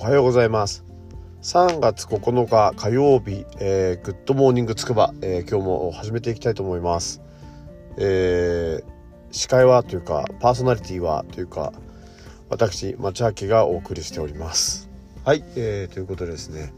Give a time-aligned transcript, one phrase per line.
[0.00, 0.84] おはようございます。
[1.42, 7.20] 3月9日火曜日、えー、グッドモーニングつくば、えー、今日も始めていきたいと思います、
[7.96, 8.84] えー、
[9.32, 11.72] 司会はというかパーソナリティはというか
[12.48, 14.88] 私町明がお送りしております。
[15.24, 16.72] はい、えー、ということでですね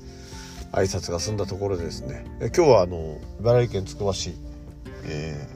[0.73, 4.35] 挨拶が済んだところでですね、え今日はあの茨城県つくば市、
[5.05, 5.47] え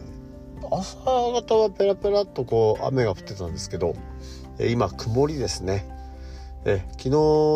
[0.61, 3.95] ー、朝方はペラペラっとこう雨が降ってたんですけど、
[4.59, 5.94] え今曇りですね。
[6.65, 7.11] え昨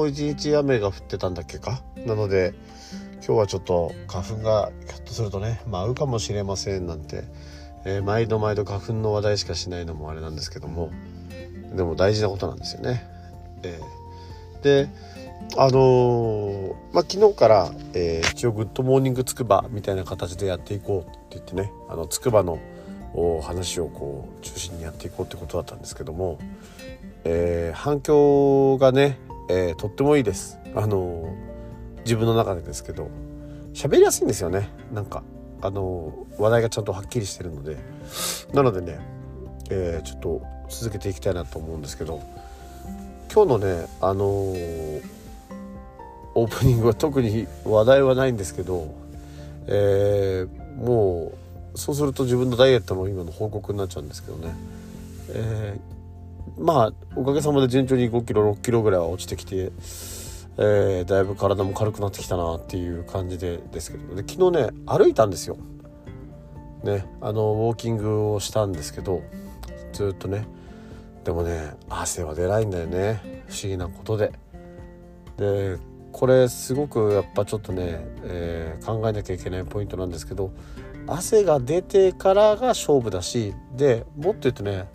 [0.07, 1.83] 日一日雨が降ってたんだっけか？
[2.07, 2.55] なので
[3.27, 7.25] 今日はちょっと花粉がひょっとするとね舞うかもしれませんなんて、
[7.85, 10.91] えー、毎度毎度花粉の話題しかしないのもあれなんですけども。
[11.75, 13.07] でも大事なことなんですよね。
[13.63, 14.89] えー、で
[15.57, 22.59] あのー、まあ、昨日から、えー、一応「グッドモーニングつくば」みたいな形でやっていこうって言ってねあのつくばの
[23.43, 26.39] 話をこう中心にやっていこうってことだったんですけども
[27.31, 29.19] えー、反響がね、
[29.51, 30.59] えー、とってもいいです。
[30.75, 31.37] あの
[32.05, 33.11] 自分の中でですけど。
[33.75, 34.71] 喋りやすいんですよね。
[34.95, 35.23] なんか
[35.61, 37.77] あの話題がちゃんとはっきりしてるので。
[38.55, 38.99] なのでね、
[39.69, 42.23] えー、ちょっと続けていきたいなと思うんですけど。
[43.31, 48.95] 今日のねあのオープニングは特に話題はないんですけど、
[49.67, 51.35] えー、も
[51.75, 54.55] うそうすると自分のダイエットの今の報告になっちゃうんですけどね、
[55.35, 55.98] えー
[56.59, 65.57] まあおかげさまで順調に5キロ6キロぐらいは落ちてきて、えー、だいぶ体も軽くなってきたなっていう感じでですけどで昨日ね歩いたんですよ。
[66.83, 69.23] ねあのウォーキングをしたんですけど
[69.93, 70.47] ずっとね
[71.25, 74.33] でもね汗は出ないんだよね不思議なことで。
[75.37, 75.79] で
[76.11, 80.53] これすごくやっぱちょっとね、えー、考えなきゃいけないポイントなんですけど
[81.07, 84.89] 汗が出てからが勝負だしでもっと言うとね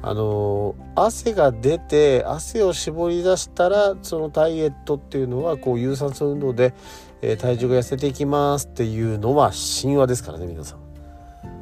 [0.00, 6.72] あの汗が出て汗を絞り出したらそのダイエットっていうのはこう有酸素運動で、
[7.20, 9.50] えー、体重が痩せていきますっていうのは
[9.82, 10.78] 神話ですからね皆さん。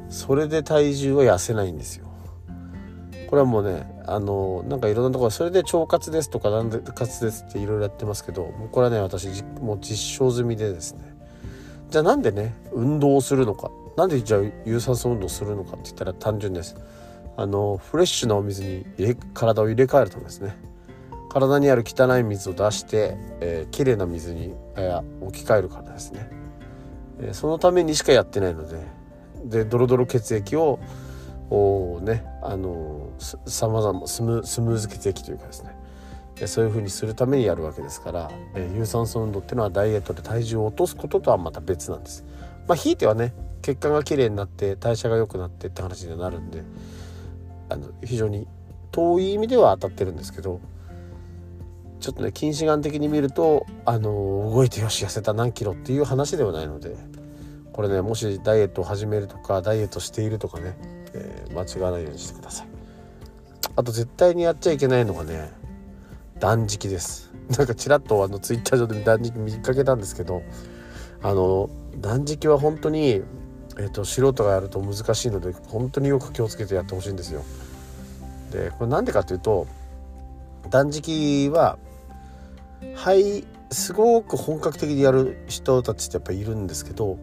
[0.09, 2.07] それで体重は痩せないんですよ。
[3.27, 11.01] これはもうねあのなんかいろんなところそれで腸活ですとか何で活ですっていろいろやってますけどこれはね私もう実証済みでですね。
[11.89, 13.71] じゃあなんでね運動をするのか。
[13.97, 16.75] なんでじゃあ有酸素運動するのかって言ったら単純です。
[17.37, 20.57] あのフレッシュなお水に入れ体を入れ替えるためですね
[21.29, 26.29] 体にある汚い水を出して、えー、綺麗な水に、えー、置き換えるからですね、
[27.19, 28.81] えー、そのためにしかやってないので
[29.45, 30.79] でドロドロ血液を
[31.49, 35.77] おねあのさまざまスムスムーズ血液というかですね
[36.47, 42.25] そういうふうにするためにやるわけですから、えー、有酸素運動っていうのはダイエットで体重を落とすこととはまた別なんです。
[42.67, 46.63] まあ、ひいてはね血管がきれいになって代謝が良くなってって話になるんで
[47.69, 48.47] あの非常に
[48.91, 50.59] 遠い意味では当たってるんですけど
[51.99, 56.95] ちょっとね近視眼的に見るとあの動いてよし痩せた何キロっていう話ではないので
[57.73, 60.77] これねもしダイエットを始めるとかダイエットしているとかね、
[61.13, 62.67] えー、間違わないようにしてください。
[63.75, 65.51] あと絶対にやっちゃいけないのがね
[66.39, 67.31] 断食です。
[67.55, 70.41] なんかちらっとあのツイッター上で断食見かけたんですけど
[71.21, 73.21] あの断食は本当に
[73.79, 77.43] えーと、素人がやると難しいので本当によく気をつけてやってほしいんですよ。
[78.51, 79.67] でこれなんでかっていうと
[80.69, 81.77] 断食は
[82.95, 87.17] はいすごく本格的にやる人たちってやっぱいるんですけど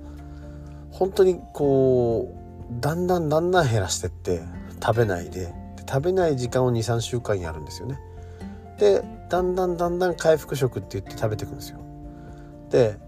[0.90, 2.32] 本当にこ
[2.70, 4.42] うだんだんだんだん減らしてって
[4.82, 5.52] 食べないでで
[5.88, 7.98] 食べない時間を23週間やるんですよね。
[8.78, 11.80] でだんだんだんだん回復食って言って食べていくんですよ。
[12.70, 12.98] で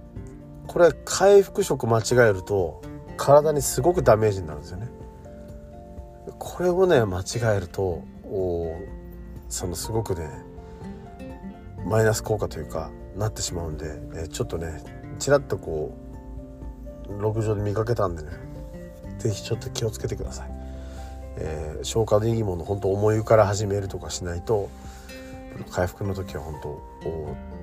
[0.67, 2.83] これ回復食間違えると
[3.17, 4.89] 体にすごくダメージになるんですよね。
[6.39, 8.03] これをね間違えると
[9.49, 10.29] そのすごくね
[11.85, 14.83] マイナス効果というかなってしまうんで、えちょっとね
[15.19, 15.97] ちらっとこ
[17.09, 18.31] うログ上で見かけたんでね
[19.19, 20.51] 是非ちょっと気をつけてください。
[21.39, 24.71] えー、消化でいいもの本当思い浮から始めるとかしないと
[25.71, 26.83] 回復の時は本当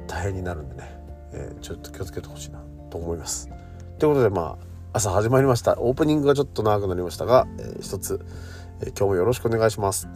[0.07, 0.83] 大変になるんでね、
[1.33, 3.49] えー、ちょっと気をつけてほしいなと思います。
[3.97, 5.75] ということでまあ朝始まりました。
[5.79, 8.23] オープニングがちょっと長くなりましたが、えー、一つ、
[8.81, 10.07] えー、今日もよろしくお願いします。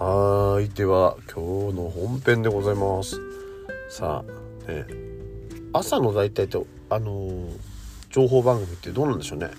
[0.00, 0.68] はい。
[0.70, 3.20] では今日の本編でございます。
[3.88, 4.84] さあね
[5.72, 7.56] 朝の大体とあのー、
[8.10, 9.50] 情報番組ってどうなんでしょうね。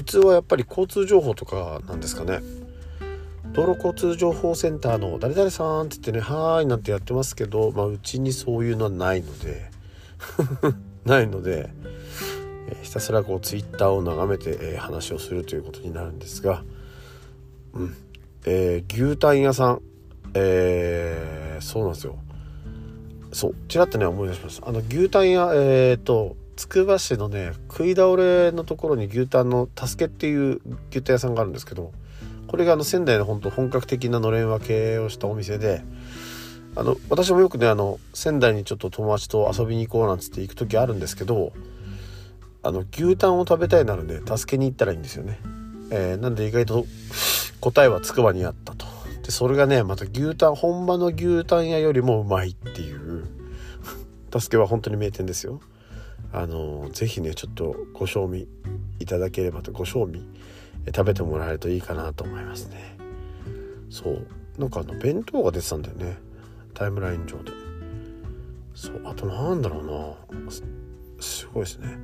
[0.00, 2.40] 普通はやっぱり交通情報とかなんですかね。
[3.52, 9.70] 道路交通情報センターの誰々さんって言ってね「はーい」なんてやってますけど、まあ、うちにそういうのはないので
[11.04, 11.68] ないので、
[12.68, 16.64] えー、ひたすらこうツイッターを眺めて、えー、話をするということになるんですが、
[17.74, 17.94] うん。
[18.46, 19.82] えー、牛タン屋さん、
[20.32, 22.16] えー、そうなんですよ。
[23.32, 24.66] そうちらっとね思い出しました。
[24.66, 30.60] あの牛タン屋えっ、とつくば市のね食い倒れのところに牛タンの助けっていう
[30.90, 31.90] 牛タン屋さんがあるんですけど
[32.48, 35.82] これがあの仙台の本当本格的なのれん分けをしたお店で
[36.76, 41.54] あの私もよくねあの仙台にちょっと友達と遊びに行こうなんつって行く時あるんですけど
[42.62, 45.38] あの牛タンを食べたいなので助けに行ったらいいんですよね、
[45.90, 46.84] えー、なんで意外と
[47.62, 48.84] 答えはつくばにあったと。
[49.22, 53.24] でそれがねまた牛タン本場の牛タン屋よりもうまいっていう
[54.38, 55.62] 助けは本当に名店ですよ。
[56.32, 58.46] あの是非ねちょっとご賞味
[58.98, 60.26] いただければとご賞味
[60.86, 62.96] 食べてもらえるといいかなと思いますね。
[63.88, 64.26] そう。
[64.58, 66.18] なんかあの弁当が出てたんだよね。
[66.74, 67.52] タイムライン上で。
[68.74, 69.00] そう。
[69.04, 70.50] あとなんだろうな。
[71.20, 71.98] すごいですね。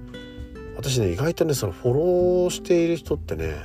[0.76, 3.56] 私ね意外とねそのフォローしている人ってね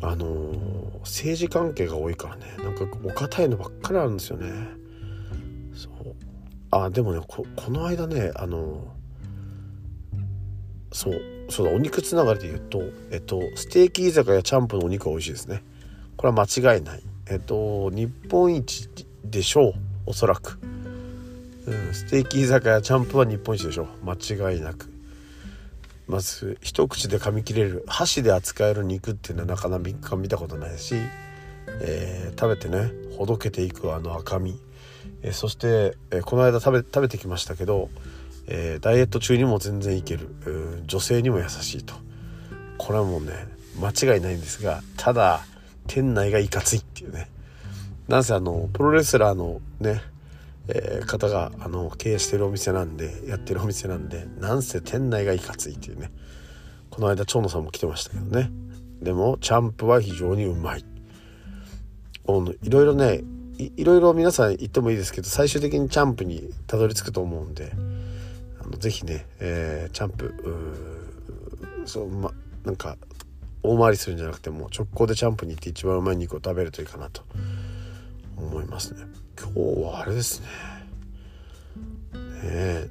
[0.00, 4.79] あのー、政治関係が多いからねなんかお堅いのばっかりあるんですよね。
[6.70, 8.94] あでもねこの間ねあの、
[10.92, 15.62] そうそうだお肉つながりで言うとえっとステーキ居酒屋チャンプのお肉は美味しいですね。
[16.16, 17.02] これは間違いない。
[17.28, 18.88] えっと日本一
[19.24, 19.74] でしょう
[20.06, 20.58] おそらく、
[21.66, 23.88] うん、ステーキ居酒屋チャンプは日本一でしょう。
[24.04, 24.14] 間
[24.52, 24.90] 違いなく。
[26.10, 30.96] まず一口で噛み切れる箸で扱える肉っていうのはなかなか見たことないし、
[31.82, 34.60] えー、食べてねほどけていくあの赤身、
[35.22, 37.90] え、そして、え、この間食べ食べてきましたけど
[38.50, 40.28] え、ダイエット中にも全然いける
[40.86, 41.94] 女性にも優しいと。
[42.78, 43.32] これはもうね
[43.78, 45.44] 間違いないんですがただ
[45.86, 47.30] 店内がいかついっていうね。
[48.08, 50.00] なんせあのプロレスラーのね、
[50.66, 56.10] えー、方があの経営してるお店なんでやってるお店なんでなんせ店内がいかついっていうね。
[56.90, 58.50] この間蝶野さんも来てましたけどね。
[59.00, 60.84] でもチャンプは非常にうまい。
[62.62, 63.20] いろいろね
[63.60, 67.72] いろいろ皆さん言ってもいいですけど最終的にチャンプにたどり着くと思うんで
[68.70, 70.34] のぜひね、えー、チャンプ
[71.84, 72.32] そうま
[72.64, 72.96] なんか
[73.62, 77.22] 大回りするんじゃなくても直行でチャンプに行って一番うまい肉を食べるといいかなと
[78.36, 79.02] 思いますね。
[79.38, 80.46] 今日はあれですね。
[82.42, 82.86] ね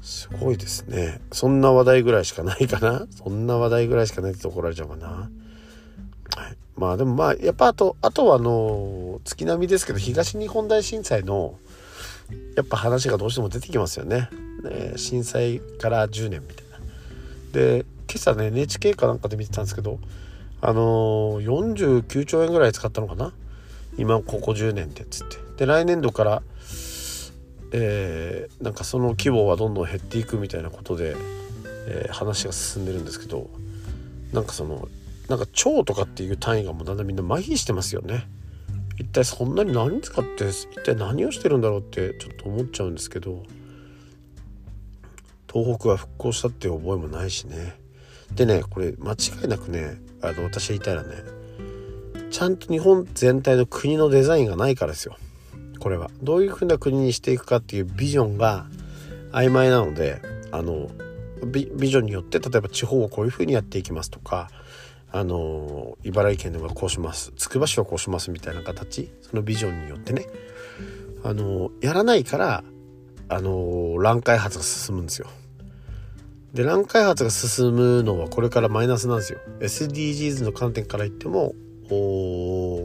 [0.00, 1.20] すごいですね。
[1.32, 3.06] そんな話題ぐらいしかないかな？
[3.10, 5.30] そんな話題ぐらいしかないって怒られちゃうかな？
[6.76, 11.58] まあでもまあやっぱあとあとはあの月並みですけど東日本大震災の
[12.56, 14.28] やっぱ話がどうしても出てきますよね。
[14.62, 16.78] ね震災から10年みたいな。
[17.52, 19.98] で今朝ね NHK かなんかで見てたんですけど
[20.60, 23.32] あのー、49兆円ぐらい使ったのかな？
[23.98, 26.42] 今ここ10年でっつってで来年度から
[27.72, 31.16] えー、なんかその規模はどんどん減っていくみたいなことで、
[31.88, 33.50] えー、話が進んでるんですけど
[34.32, 34.88] なんかその
[35.28, 38.28] なんか超とかっていう単位がもうだんだんみんな麻痺してますよね。
[38.98, 43.42] 一体そんなに何使って一体何をしてるんだろうってちょっと思っちゃうんですけど。
[45.56, 47.76] 東北は復興したっていう覚えもないしね。
[48.34, 51.14] でねこれ間違いなくねあの私言いたいのはね
[52.30, 55.16] ちゃんと日本全体の国のデザインがないからですよ。
[55.78, 56.10] これは。
[56.22, 58.66] どういうふうな国にしていくかっていうビジョンが
[59.32, 60.90] 曖昧なのであの
[61.46, 64.50] ビジョンによって例えば地方をこういうふうにやっていきますとか
[65.12, 70.26] あの茨城県ではこうしますつくば市はこうしますみたいな形そのビジョンによってね
[71.22, 72.64] あのやらないから
[73.28, 75.28] あの乱開発が進むんですよ。
[76.52, 79.40] で乱開発が進むのはこれからマイナスなんですよ。
[79.60, 81.54] SDGs の観点から言っても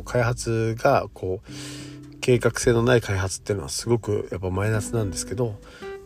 [0.06, 1.51] 開発がこう
[2.22, 5.56] 計画性のない開発っていうのはすごくやっぱマイナスなんですけど、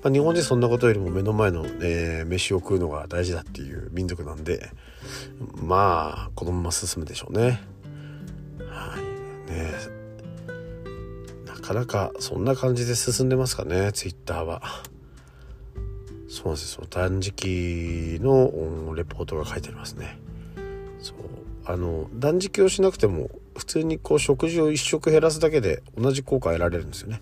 [0.04, 4.70] まあ、日本人そんなことよりも目の前の、えー、飯を食うのが大事だっていう民族なんで
[5.62, 7.62] まあこのまま進むでしょうね。
[8.70, 9.72] はいね
[11.46, 14.62] なかなかそんな感じで進んでますかねツイッターは。
[16.28, 20.20] そうなんですよ断食のレポートが書いてありますね。
[21.00, 21.18] そう
[21.66, 27.22] あの断食をしなくても普通にこう食事を1食減らすだけで同じ効果得られるんですよね。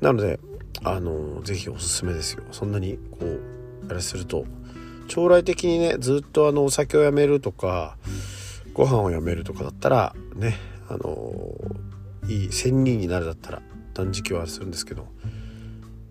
[0.00, 0.38] なので
[0.82, 2.44] あの是非おすすめですよ。
[2.52, 3.40] そんなにこう
[3.88, 4.44] あれすると
[5.10, 7.96] 将来的にねずっとあのお酒をやめるとか
[8.72, 10.56] ご飯をやめるとかだったらね
[10.88, 11.52] あの
[12.28, 13.62] いい仙人になるだったら
[13.92, 15.08] 断食はするんですけど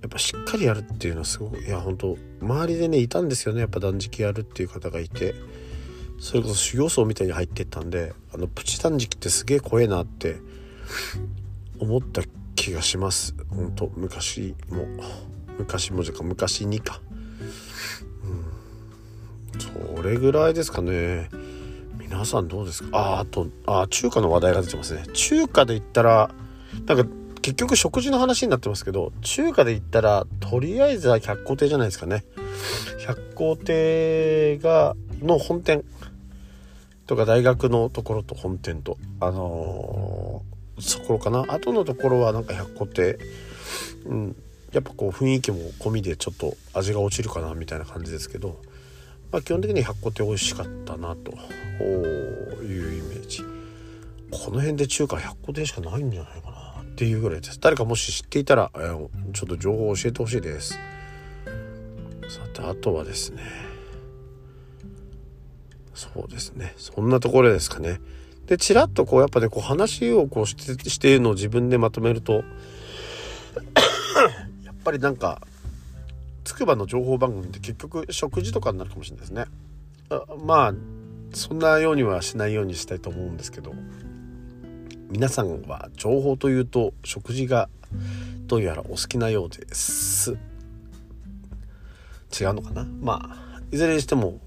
[0.01, 5.33] やっぱしっかりやるっていうのはすごくいや本当周りでねいたんですよねやっぱ断食やるっていう方がいて
[6.19, 10.37] それこそ修行僧みたいに入ってったんであのプチ断食ってすげえ怖えなって
[11.79, 12.21] 思った
[12.55, 13.33] 気がします。
[13.49, 14.85] 本当昔も。
[15.57, 17.01] 昔もじゃか昔にか。
[19.95, 21.29] それぐらいですかね。
[21.97, 22.97] 皆さんどうですか？
[22.97, 25.03] ああとあ中華の話題が出てますね。
[25.13, 26.31] 中華で言ったら
[26.85, 27.05] なんか
[27.41, 32.23] 結局食事の話になってますけど中華で言ったらとりあえずは百貨店じゃないですかね。
[33.05, 35.83] 百貨店がの本店。
[37.07, 38.99] とか大学のところと本店と。
[39.19, 41.43] あのー、そこかな。
[41.47, 43.17] 後のところはなんか百貨店。
[44.05, 44.35] うん。
[44.71, 48.61] やっぱこう雰囲気も込みでちょっと味が落ちるかなみたいな感じですけど、
[49.31, 51.33] まあ、基本的に百貨店美味しかったなと。
[52.63, 53.43] いうイメージ。
[54.31, 57.59] この辺で中華百貨店しかないんじゃないかなっていうぐらいです。
[57.59, 60.77] 誰かもし知っていたら、えー、ちょっと情報を教えてほしいです。
[62.27, 63.43] さてあとはですね。
[65.93, 66.73] そうですね。
[66.77, 67.99] そんなところですかね。
[68.45, 72.33] でちらっとこうやっぱねこう話をこうしてしているのを自分でまとめると
[74.65, 75.41] やっぱりなんか
[76.49, 79.45] つくばの情報番組って結局食事とかになるかもしれないですね。
[80.09, 80.73] あまあ
[81.31, 83.75] そんなようにはしないようにしたいと思うんですけど。
[85.11, 87.69] 皆さんは情報というと食事が
[88.47, 90.31] どうやらお好きなようです。
[92.39, 92.83] 違うのかな？
[92.99, 94.39] まあいずれにしても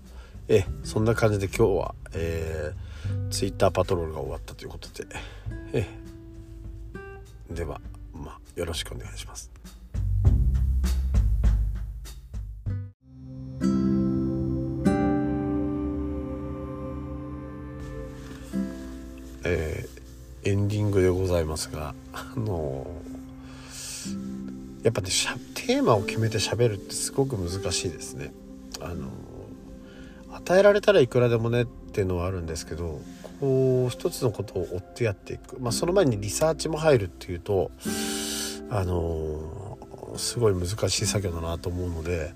[0.48, 5.06] えそんな感じで今日は、えー、ツイッターパトロールが終わったということで
[5.72, 5.86] え。
[7.48, 7.80] では
[8.12, 9.52] まあよろしくお願いします。
[19.44, 25.08] えー、エンディングでございますがあのー、やっぱね
[25.54, 28.32] テーマを決めて喋るってすごく難しいですね。
[28.80, 33.00] あのー、与えられたらいくらでもねっていうのはあるんですけど
[33.40, 37.70] こう一つのことを追ってやっていく、まあ、その前にリサーチも入るっていうと
[38.70, 39.78] あの
[40.16, 42.34] すごい難しい作業だなと思うので。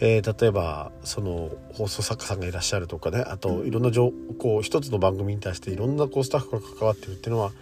[0.00, 7.52] えー、例えばその放送作家さんがいらっしゃるとかねあといろんな情こう一つの番組に対していろんなこうスタッフが関わってるっていうのは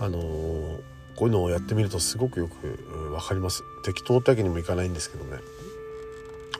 [0.00, 0.78] あのー、
[1.16, 2.66] こういうのをやってみるとすごくよく
[3.10, 3.62] 分かります。
[3.84, 5.38] 適当ってわけにもいかないんですけどね。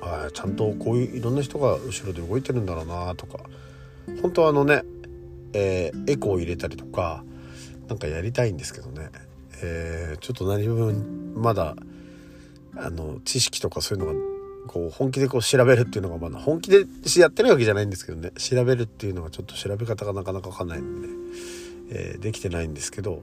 [0.00, 3.40] あちゃんとこういういろんな人が後ろで動いてるんだろうなとか。
[4.22, 4.82] 本当はあのね、
[5.52, 7.24] えー、エコーを入れたりとか
[7.88, 9.08] 何かやりたいんですけどね、
[9.62, 11.76] えー、ちょっと何分まだ
[12.76, 14.33] あの知識とかそういうのが
[14.66, 18.30] こう本気でこう調べるっていうのがまだ本気でやってないわけじゃないんですけどね。
[18.32, 21.08] 調べるっていうのがちょっと調べ方がなかなか分かんないので、
[21.90, 23.22] えー、できてないんですけど。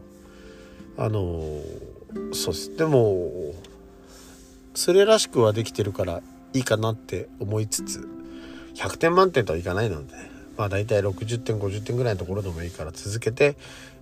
[0.98, 2.76] あのー、そうです。
[2.76, 3.54] でも
[4.74, 6.22] それらしくはできてるから
[6.54, 8.08] いいかなって思いつつ
[8.76, 10.14] 100点満点とはいかないので
[10.58, 13.56] まあ大体60点50点ぐらいのところでもいいから続けて、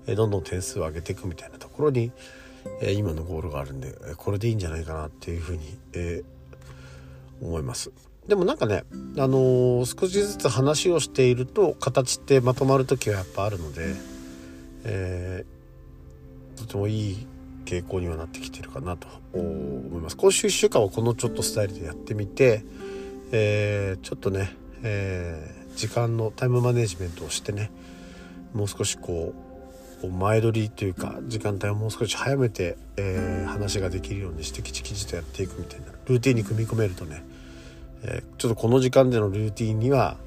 [0.08, 2.12] えー、どんどん点数を上げていくみたいなところに、
[2.82, 6.39] えー、今のゴールがあるんでこれでいいんじゃないかなっていうふうに、えー
[7.42, 7.92] 思います。
[8.28, 8.84] でもなんかね
[9.18, 13.96] あのー、少しずつ話をしていると形ってまとまる時はやっぱあるので、
[14.84, 17.28] えー、とてもいい
[17.66, 20.18] 傾向にはなってきてるかなと思います。
[20.18, 22.64] 今週1週間はこのちょっとスタイルでやってみて、
[23.32, 27.72] えー、ちょっとね、えー、時間のタイムマネジメントをしてね
[28.54, 29.49] もう少しこう
[30.08, 35.88] 前取りというか時間帯をもう少し早めて、えー、話ができるようにしてきちきちとやっていくみたいな。
[36.06, 37.24] ルーティンに組み込めるとね、
[38.04, 40.18] えー、ちょっとこの時間でのルーティンには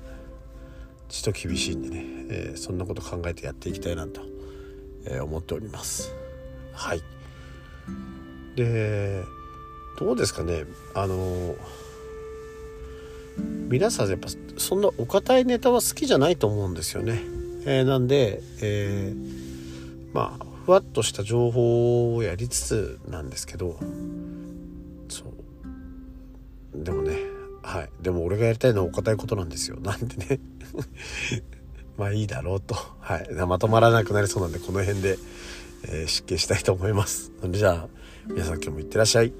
[1.08, 4.20] ちょっと厳しいんでね、えー、そんなこと考えてやっていきたいなと、
[5.06, 6.14] え、思っております。
[6.72, 7.02] はい。
[8.56, 9.22] で
[9.98, 10.64] どうですかね。
[10.94, 11.54] あの
[13.68, 17.22] 皆さんやっぱそんなお堅いネタは好きじゃないと思うんですよね、
[17.64, 19.41] えー、なんで、えー、
[20.12, 23.78] まあふわっとした情報をやりつつなんですけど
[25.08, 25.24] そ
[26.74, 26.84] う。
[26.84, 27.16] でもね
[27.62, 27.90] はい。
[28.00, 29.78] でも俺がやりたいのはお堅いことなんですよ。
[29.82, 30.40] なんでね。
[31.96, 32.74] まあいいだろうと。
[33.00, 33.28] はい。
[33.46, 35.18] まとまらなくなりそうなんでこの辺で、
[35.84, 37.32] えー、失敬したいと思います。
[37.40, 37.88] それじゃあ
[38.26, 39.32] 皆さん今日もいってらっしゃい。